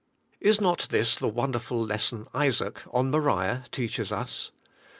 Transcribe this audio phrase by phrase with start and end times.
[0.39, 4.49] Is not this the wonderful lesson Isaac on Moriah teaches us?